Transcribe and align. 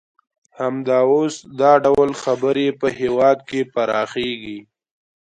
همدا 0.59 0.99
اوس 1.11 1.35
دا 1.59 1.71
ډول 1.85 2.09
خبرې 2.23 2.67
په 2.79 2.87
هېواد 2.99 3.37
کې 3.49 3.59
پراخیږي 3.73 4.59